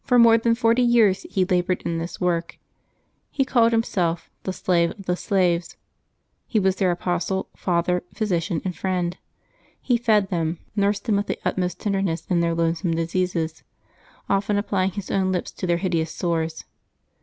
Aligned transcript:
For 0.03 0.17
more 0.17 0.39
than 0.39 0.55
forty 0.55 0.81
years 0.81 1.27
he 1.29 1.45
labored 1.45 1.83
in 1.83 1.99
this 1.99 2.19
work. 2.19 2.57
He 3.29 3.45
called 3.45 3.71
himself 3.71 4.31
"the 4.41 4.51
slave 4.51 4.89
of 4.89 5.05
the 5.05 5.15
slaves." 5.15 5.77
He 6.47 6.59
was 6.59 6.77
their 6.77 6.89
apostle, 6.89 7.49
father, 7.55 8.03
physician, 8.11 8.63
and 8.65 8.75
friend. 8.75 9.15
He 9.79 9.97
fed 9.97 10.29
them, 10.31 10.57
nursed 10.75 11.05
them 11.05 11.17
with 11.17 11.27
the 11.27 11.37
utmost 11.45 11.79
tenderness 11.79 12.25
in 12.31 12.39
their 12.39 12.55
loathsome 12.55 12.95
diseases, 12.95 13.63
often 14.27 14.57
applying 14.57 14.89
his 14.93 15.11
own 15.11 15.31
lips 15.31 15.51
to 15.51 15.67
their 15.67 15.77
hideous 15.77 16.09
sores. 16.09 16.65